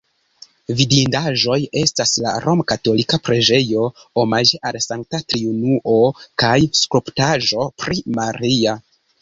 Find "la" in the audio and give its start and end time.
2.23-2.31